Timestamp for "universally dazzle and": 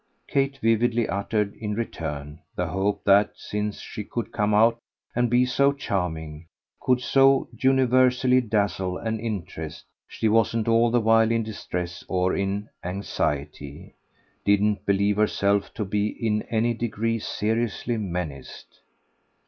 7.51-9.19